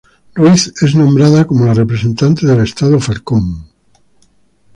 [0.33, 3.69] Ruiz es nombrada como la representante del estado Falcón